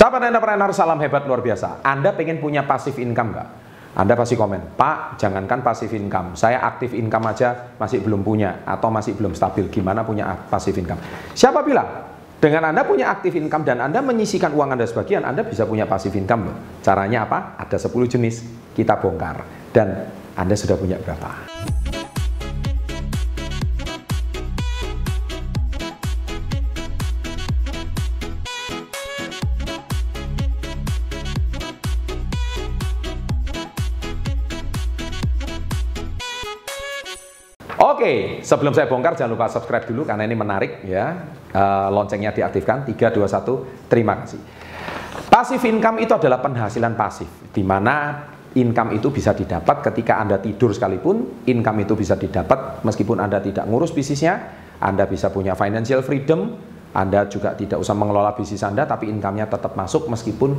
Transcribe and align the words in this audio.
Sahabat 0.00 0.32
entrepreneur, 0.32 0.72
salam 0.72 0.96
hebat 1.04 1.28
luar 1.28 1.44
biasa. 1.44 1.84
Anda 1.84 2.16
pengen 2.16 2.40
punya 2.40 2.64
pasif 2.64 2.96
income 2.96 3.36
nggak? 3.36 3.48
Anda 4.00 4.16
pasti 4.16 4.32
komen, 4.32 4.72
Pak, 4.72 5.20
jangankan 5.20 5.60
pasif 5.60 5.92
income, 5.92 6.40
saya 6.40 6.64
aktif 6.64 6.96
income 6.96 7.28
aja 7.28 7.76
masih 7.76 8.00
belum 8.00 8.24
punya 8.24 8.64
atau 8.64 8.88
masih 8.88 9.12
belum 9.12 9.36
stabil. 9.36 9.68
Gimana 9.68 10.00
punya 10.00 10.32
pasif 10.48 10.72
income? 10.80 11.04
Siapa 11.36 11.60
bilang? 11.60 11.84
Dengan 12.40 12.72
Anda 12.72 12.88
punya 12.88 13.12
aktif 13.12 13.36
income 13.36 13.68
dan 13.68 13.84
Anda 13.84 14.00
menyisikan 14.00 14.56
uang 14.56 14.72
Anda 14.72 14.88
sebagian, 14.88 15.20
Anda 15.20 15.44
bisa 15.44 15.68
punya 15.68 15.84
pasif 15.84 16.16
income 16.16 16.48
loh. 16.48 16.56
Caranya 16.80 17.28
apa? 17.28 17.60
Ada 17.60 17.76
10 17.76 17.92
jenis, 18.08 18.40
kita 18.72 18.96
bongkar. 18.96 19.44
Dan 19.68 20.08
Anda 20.32 20.56
sudah 20.56 20.80
punya 20.80 20.96
berapa? 20.96 21.28
Oke, 38.00 38.40
sebelum 38.40 38.72
saya 38.72 38.88
bongkar 38.88 39.12
jangan 39.12 39.36
lupa 39.36 39.52
subscribe 39.52 39.84
dulu 39.84 40.08
karena 40.08 40.24
ini 40.24 40.32
menarik 40.32 40.80
ya. 40.88 41.36
Uh, 41.52 41.92
loncengnya 41.92 42.32
diaktifkan 42.32 42.88
3 42.88 42.96
2 42.96 43.28
1. 43.28 43.92
Terima 43.92 44.16
kasih. 44.24 44.40
Pasif 45.28 45.60
income 45.68 46.00
itu 46.00 46.16
adalah 46.16 46.40
penghasilan 46.40 46.96
pasif 46.96 47.28
di 47.52 47.60
mana 47.60 48.24
income 48.56 48.96
itu 48.96 49.12
bisa 49.12 49.36
didapat 49.36 49.84
ketika 49.92 50.16
Anda 50.16 50.40
tidur 50.40 50.72
sekalipun, 50.72 51.44
income 51.44 51.84
itu 51.84 51.92
bisa 51.92 52.16
didapat 52.16 52.80
meskipun 52.88 53.20
Anda 53.20 53.36
tidak 53.36 53.68
ngurus 53.68 53.92
bisnisnya, 53.92 54.48
Anda 54.80 55.04
bisa 55.04 55.28
punya 55.28 55.52
financial 55.52 56.00
freedom, 56.00 56.56
Anda 56.96 57.28
juga 57.28 57.52
tidak 57.52 57.84
usah 57.84 57.92
mengelola 57.92 58.32
bisnis 58.32 58.64
Anda 58.64 58.88
tapi 58.88 59.12
income-nya 59.12 59.44
tetap 59.44 59.76
masuk 59.76 60.08
meskipun 60.08 60.56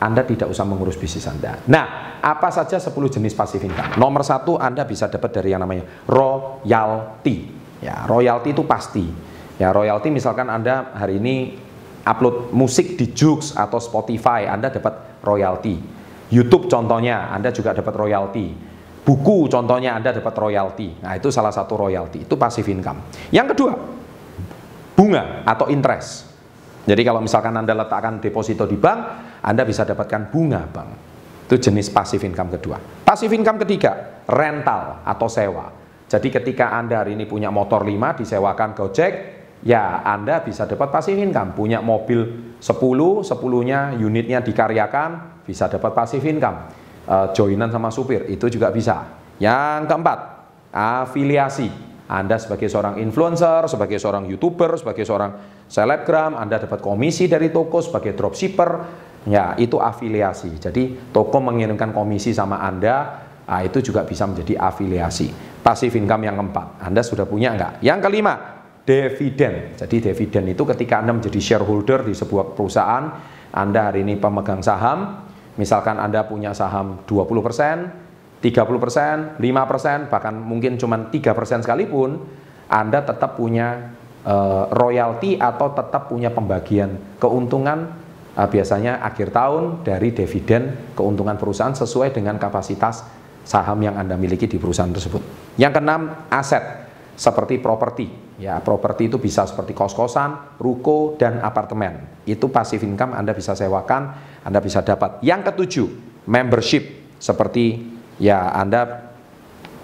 anda 0.00 0.24
tidak 0.24 0.48
usah 0.48 0.64
mengurus 0.64 0.96
bisnis 0.96 1.28
Anda. 1.28 1.60
Nah, 1.68 2.16
apa 2.24 2.48
saja 2.48 2.80
10 2.80 2.88
jenis 3.12 3.36
passive 3.36 3.68
income? 3.68 4.00
Nomor 4.00 4.24
satu, 4.24 4.56
Anda 4.56 4.88
bisa 4.88 5.12
dapat 5.12 5.28
dari 5.28 5.52
yang 5.52 5.60
namanya 5.60 5.84
royalty. 6.08 7.52
Ya, 7.84 8.08
royalty 8.08 8.56
itu 8.56 8.64
pasti. 8.64 9.04
Ya, 9.60 9.76
royalty 9.76 10.08
misalkan 10.08 10.48
Anda 10.48 10.96
hari 10.96 11.20
ini 11.20 11.52
upload 12.00 12.48
musik 12.56 12.96
di 12.96 13.12
Joox 13.12 13.52
atau 13.52 13.76
Spotify, 13.76 14.48
Anda 14.48 14.72
dapat 14.72 15.20
royalty. 15.20 15.76
YouTube 16.32 16.72
contohnya, 16.72 17.28
Anda 17.28 17.52
juga 17.52 17.76
dapat 17.76 17.92
royalty. 17.92 18.56
Buku 19.04 19.52
contohnya 19.52 20.00
Anda 20.00 20.16
dapat 20.16 20.32
royalty. 20.32 20.96
Nah, 21.04 21.12
itu 21.20 21.28
salah 21.28 21.52
satu 21.52 21.76
royalty. 21.76 22.24
Itu 22.24 22.40
passive 22.40 22.72
income. 22.72 23.04
Yang 23.28 23.52
kedua, 23.52 23.72
bunga 24.96 25.44
atau 25.44 25.68
interest. 25.68 26.29
Jadi 26.84 27.02
kalau 27.04 27.20
misalkan 27.20 27.52
Anda 27.52 27.76
letakkan 27.76 28.22
deposito 28.22 28.64
di 28.64 28.80
bank, 28.80 28.98
Anda 29.44 29.68
bisa 29.68 29.84
dapatkan 29.84 30.32
bunga 30.32 30.64
bank. 30.64 30.90
Itu 31.50 31.58
jenis 31.58 31.90
passive 31.90 32.24
income 32.24 32.56
kedua. 32.56 32.78
Passive 32.78 33.34
income 33.34 33.60
ketiga, 33.66 34.22
rental 34.30 35.02
atau 35.04 35.28
sewa. 35.28 35.66
Jadi 36.06 36.30
ketika 36.30 36.72
Anda 36.74 37.02
hari 37.04 37.18
ini 37.18 37.26
punya 37.26 37.50
motor 37.50 37.84
5 37.84 38.22
disewakan 38.22 38.70
Gojek, 38.72 39.12
ya 39.66 40.00
Anda 40.06 40.40
bisa 40.40 40.64
dapat 40.64 40.88
passive 40.88 41.20
income. 41.20 41.52
Punya 41.52 41.82
mobil 41.82 42.54
10, 42.58 43.26
10-nya 43.26 43.98
unitnya 43.98 44.38
dikaryakan, 44.40 45.42
bisa 45.44 45.68
dapat 45.68 45.90
passive 45.92 46.24
income. 46.24 46.70
Uh, 47.10 47.34
joinan 47.34 47.74
sama 47.74 47.90
supir, 47.90 48.30
itu 48.30 48.46
juga 48.46 48.70
bisa. 48.70 49.02
Yang 49.42 49.90
keempat, 49.90 50.18
afiliasi 50.70 51.90
anda 52.10 52.42
sebagai 52.42 52.66
seorang 52.66 52.98
influencer, 52.98 53.70
sebagai 53.70 54.02
seorang 54.02 54.26
YouTuber, 54.26 54.82
sebagai 54.82 55.06
seorang 55.06 55.59
selebgram, 55.70 56.34
Anda 56.34 56.58
dapat 56.58 56.82
komisi 56.82 57.30
dari 57.30 57.54
toko 57.54 57.78
sebagai 57.78 58.18
dropshipper, 58.18 58.70
ya 59.30 59.54
itu 59.54 59.78
afiliasi. 59.78 60.58
Jadi 60.58 61.14
toko 61.14 61.38
mengirimkan 61.38 61.94
komisi 61.94 62.34
sama 62.34 62.58
Anda, 62.58 63.22
nah, 63.46 63.62
itu 63.62 63.78
juga 63.78 64.02
bisa 64.02 64.26
menjadi 64.26 64.58
afiliasi. 64.58 65.30
Pasif 65.62 65.94
income 65.94 66.26
yang 66.26 66.36
keempat, 66.42 66.82
Anda 66.82 67.06
sudah 67.06 67.30
punya 67.30 67.54
enggak? 67.54 67.78
Yang 67.86 67.98
kelima, 68.10 68.34
dividen. 68.82 69.78
Jadi 69.78 69.96
dividen 70.10 70.44
itu 70.50 70.66
ketika 70.66 70.98
Anda 70.98 71.14
menjadi 71.14 71.38
shareholder 71.38 72.02
di 72.02 72.18
sebuah 72.18 72.58
perusahaan, 72.58 73.04
Anda 73.54 73.94
hari 73.94 74.02
ini 74.02 74.18
pemegang 74.18 74.66
saham, 74.66 75.22
misalkan 75.54 76.02
Anda 76.02 76.26
punya 76.26 76.50
saham 76.50 77.06
20%, 77.06 78.42
30%, 78.42 79.38
5%, 79.38 80.08
bahkan 80.10 80.34
mungkin 80.34 80.80
cuma 80.80 80.96
3% 81.12 81.62
sekalipun, 81.62 82.24
Anda 82.72 83.04
tetap 83.04 83.36
punya 83.36 83.99
uh, 84.30 84.70
royalti 84.70 85.34
atau 85.34 85.74
tetap 85.74 86.06
punya 86.06 86.30
pembagian 86.30 87.18
keuntungan 87.18 87.90
uh, 88.38 88.46
biasanya 88.46 89.02
akhir 89.02 89.34
tahun 89.34 89.82
dari 89.82 90.14
dividen 90.14 90.94
keuntungan 90.94 91.34
perusahaan 91.34 91.74
sesuai 91.74 92.14
dengan 92.14 92.38
kapasitas 92.38 93.02
saham 93.42 93.82
yang 93.82 93.98
Anda 93.98 94.14
miliki 94.14 94.46
di 94.46 94.62
perusahaan 94.62 94.92
tersebut. 94.92 95.22
Yang 95.58 95.82
keenam, 95.82 96.02
aset 96.30 96.86
seperti 97.18 97.58
properti. 97.58 98.06
Ya, 98.40 98.56
properti 98.64 99.12
itu 99.12 99.20
bisa 99.20 99.44
seperti 99.44 99.76
kos-kosan, 99.76 100.56
ruko, 100.56 101.20
dan 101.20 101.44
apartemen. 101.44 102.08
Itu 102.24 102.48
passive 102.48 102.88
income 102.88 103.12
Anda 103.12 103.36
bisa 103.36 103.52
sewakan, 103.52 104.16
Anda 104.46 104.64
bisa 104.64 104.80
dapat. 104.80 105.20
Yang 105.20 105.52
ketujuh, 105.52 105.88
membership 106.24 107.12
seperti 107.20 107.84
ya 108.16 108.56
Anda 108.56 109.12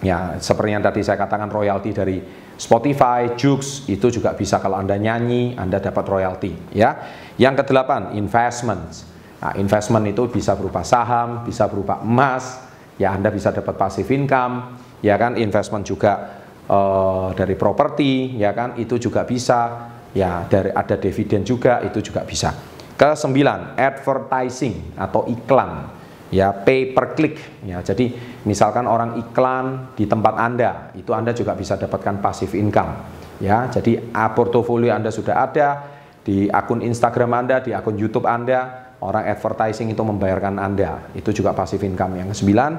ya 0.00 0.40
seperti 0.40 0.70
yang 0.72 0.84
tadi 0.84 1.04
saya 1.04 1.20
katakan 1.20 1.52
royalti 1.52 1.90
dari 1.92 2.16
Spotify, 2.58 3.38
Joox 3.38 3.86
itu 3.86 4.10
juga 4.10 4.34
bisa 4.34 4.58
kalau 4.58 4.82
Anda 4.82 4.98
nyanyi 4.98 5.54
Anda 5.54 5.78
dapat 5.78 6.04
royalti 6.10 6.74
ya. 6.74 6.90
Yang 7.38 7.62
kedelapan 7.62 8.18
investment. 8.18 9.06
Nah, 9.38 9.54
investment 9.54 10.02
itu 10.10 10.26
bisa 10.26 10.58
berupa 10.58 10.82
saham, 10.82 11.46
bisa 11.46 11.70
berupa 11.70 12.02
emas, 12.02 12.58
ya 12.98 13.14
Anda 13.14 13.30
bisa 13.30 13.54
dapat 13.54 13.78
passive 13.78 14.10
income, 14.10 14.74
ya 14.98 15.14
kan 15.14 15.38
investment 15.38 15.86
juga 15.86 16.42
uh, 16.66 17.30
dari 17.38 17.54
properti, 17.54 18.34
ya 18.34 18.50
kan 18.50 18.74
itu 18.74 18.98
juga 18.98 19.22
bisa, 19.22 19.94
ya 20.10 20.42
dari 20.50 20.74
ada 20.74 20.98
dividen 20.98 21.46
juga 21.46 21.78
itu 21.86 22.02
juga 22.02 22.26
bisa. 22.26 22.50
Kesembilan, 22.98 23.78
advertising 23.78 24.98
atau 24.98 25.30
iklan 25.30 25.97
ya 26.28 26.52
pay 26.52 26.92
per 26.92 27.16
click. 27.16 27.64
Ya 27.64 27.80
jadi 27.80 28.12
misalkan 28.44 28.84
orang 28.84 29.16
iklan 29.20 29.92
di 29.96 30.04
tempat 30.04 30.34
anda 30.36 30.92
itu 30.96 31.10
anda 31.12 31.32
juga 31.32 31.56
bisa 31.56 31.76
dapatkan 31.76 32.20
passive 32.20 32.56
income. 32.56 32.92
Ya 33.38 33.70
jadi 33.70 34.02
portofolio 34.34 34.92
anda 34.92 35.08
sudah 35.08 35.46
ada 35.48 35.68
di 36.26 36.50
akun 36.50 36.84
Instagram 36.84 37.30
anda 37.32 37.62
di 37.62 37.72
akun 37.72 37.96
YouTube 37.96 38.28
anda 38.28 38.92
orang 39.00 39.30
advertising 39.30 39.88
itu 39.88 40.02
membayarkan 40.02 40.58
anda. 40.58 41.08
Itu 41.14 41.30
juga 41.32 41.54
passive 41.54 41.86
income. 41.86 42.18
Yang 42.18 42.38
kesembilan 42.38 42.72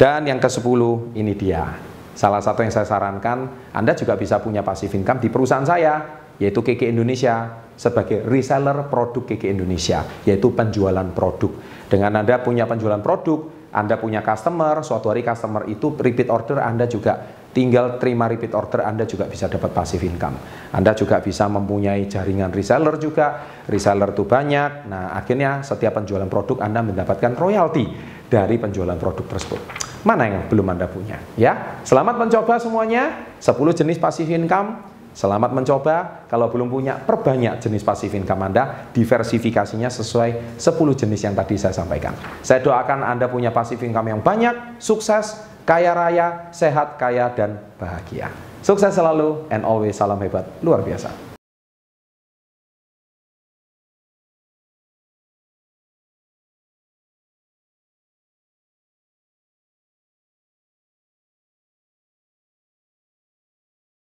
dan 0.00 0.26
yang 0.26 0.40
ke 0.40 0.48
sepuluh 0.48 1.12
ini 1.14 1.36
dia. 1.36 1.78
Salah 2.12 2.44
satu 2.44 2.60
yang 2.60 2.72
saya 2.72 2.84
sarankan 2.84 3.70
anda 3.72 3.96
juga 3.96 4.18
bisa 4.18 4.36
punya 4.42 4.60
passive 4.60 4.92
income 4.98 5.22
di 5.22 5.32
perusahaan 5.32 5.64
saya 5.64 6.20
yaitu 6.40 6.58
KK 6.58 6.90
Indonesia 6.90 7.61
sebagai 7.76 8.24
reseller 8.26 8.86
produk 8.88 9.24
KK 9.26 9.42
Indonesia 9.52 10.04
yaitu 10.26 10.52
penjualan 10.52 11.06
produk 11.12 11.50
dengan 11.92 12.24
Anda 12.24 12.40
punya 12.40 12.64
penjualan 12.64 13.04
produk, 13.04 13.68
Anda 13.68 14.00
punya 14.00 14.24
customer, 14.24 14.80
suatu 14.80 15.12
hari 15.12 15.20
customer 15.20 15.68
itu 15.68 15.92
repeat 15.92 16.32
order 16.32 16.64
Anda 16.64 16.88
juga 16.88 17.20
tinggal 17.52 18.00
terima 18.00 18.32
repeat 18.32 18.56
order 18.56 18.80
Anda 18.80 19.04
juga 19.04 19.28
bisa 19.28 19.44
dapat 19.44 19.76
passive 19.76 20.08
income. 20.08 20.40
Anda 20.72 20.96
juga 20.96 21.20
bisa 21.20 21.52
mempunyai 21.52 22.08
jaringan 22.08 22.48
reseller 22.48 22.96
juga, 22.96 23.44
reseller 23.68 24.16
itu 24.16 24.24
banyak. 24.24 24.88
Nah, 24.88 25.12
akhirnya 25.12 25.60
setiap 25.60 26.00
penjualan 26.00 26.28
produk 26.32 26.64
Anda 26.64 26.80
mendapatkan 26.80 27.36
royalti 27.36 27.84
dari 28.24 28.56
penjualan 28.56 28.96
produk 28.96 29.28
tersebut. 29.28 29.60
Mana 30.08 30.32
yang 30.32 30.48
belum 30.48 30.72
Anda 30.72 30.88
punya? 30.88 31.20
Ya, 31.36 31.84
selamat 31.84 32.16
mencoba 32.16 32.56
semuanya. 32.56 33.36
10 33.36 33.52
jenis 33.76 34.00
passive 34.00 34.32
income 34.32 34.91
Selamat 35.12 35.52
mencoba, 35.52 36.24
kalau 36.24 36.48
belum 36.48 36.72
punya, 36.72 36.96
perbanyak 36.96 37.60
jenis 37.60 37.84
pasif 37.84 38.16
income 38.16 38.48
Anda, 38.48 38.88
diversifikasinya 38.96 39.92
sesuai 39.92 40.56
10 40.56 41.00
jenis 41.04 41.20
yang 41.28 41.36
tadi 41.36 41.60
saya 41.60 41.76
sampaikan. 41.76 42.16
Saya 42.40 42.64
doakan 42.64 43.04
Anda 43.04 43.28
punya 43.28 43.52
pasif 43.52 43.76
income 43.84 44.08
yang 44.08 44.20
banyak, 44.24 44.80
sukses, 44.80 45.44
kaya 45.68 45.92
raya, 45.92 46.48
sehat, 46.50 46.96
kaya, 46.96 47.28
dan 47.36 47.60
bahagia. 47.76 48.32
Sukses 48.64 48.94
selalu, 48.94 49.44
and 49.52 49.68
always 49.68 49.98
salam 49.98 50.16
hebat, 50.22 50.48
luar 50.64 50.80
biasa. 50.80 51.31